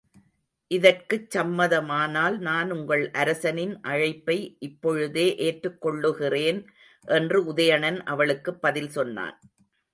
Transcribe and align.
இதற்குச் 0.71 1.37
சம்மதமானால் 1.37 2.37
நான் 2.39 2.71
உங்கள் 2.71 3.11
அரசனின் 3.11 3.79
அழைப்பை 3.81 4.37
இப்பொழுதே 4.59 5.35
ஏற்றுக் 5.37 5.85
கொள்ளுகின்றேன் 5.85 6.61
என்று 7.07 7.43
உதயணன் 7.53 7.99
அவளுக்குப் 8.05 8.61
பதில் 8.61 8.89
சொன்னான். 8.89 9.37